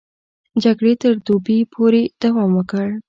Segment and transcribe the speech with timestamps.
[0.63, 2.87] جګړې تر دوبي پورې دوام وکړ.